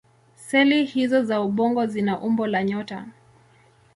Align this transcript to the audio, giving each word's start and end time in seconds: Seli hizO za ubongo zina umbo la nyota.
Seli 0.35 0.85
hizO 0.85 1.23
za 1.23 1.41
ubongo 1.41 1.85
zina 1.87 2.19
umbo 2.21 2.47
la 2.47 2.63
nyota. 2.63 3.05